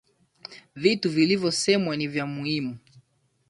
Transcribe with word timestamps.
Vitu 0.75 1.09
vilivyosemwa 1.09 1.95
ni 1.97 2.07
vya 2.07 2.25
muhimu 2.25 2.77